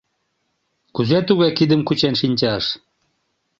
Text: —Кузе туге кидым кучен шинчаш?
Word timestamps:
—Кузе 0.95 1.19
туге 1.27 1.49
кидым 1.57 1.81
кучен 1.87 2.13
шинчаш? 2.21 2.65